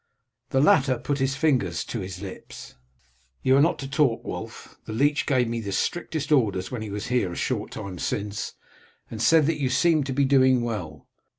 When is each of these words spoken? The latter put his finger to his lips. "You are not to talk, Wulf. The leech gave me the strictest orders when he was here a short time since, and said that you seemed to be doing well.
The 0.49 0.61
latter 0.61 0.97
put 0.97 1.19
his 1.19 1.35
finger 1.35 1.71
to 1.71 1.99
his 1.99 2.23
lips. 2.23 2.73
"You 3.43 3.55
are 3.57 3.61
not 3.61 3.77
to 3.77 3.87
talk, 3.87 4.25
Wulf. 4.25 4.79
The 4.85 4.93
leech 4.93 5.27
gave 5.27 5.47
me 5.47 5.61
the 5.61 5.71
strictest 5.71 6.31
orders 6.31 6.71
when 6.71 6.81
he 6.81 6.89
was 6.89 7.09
here 7.09 7.31
a 7.31 7.35
short 7.35 7.69
time 7.69 7.99
since, 7.99 8.55
and 9.11 9.21
said 9.21 9.45
that 9.45 9.61
you 9.61 9.69
seemed 9.69 10.07
to 10.07 10.13
be 10.13 10.25
doing 10.25 10.63
well. 10.63 11.05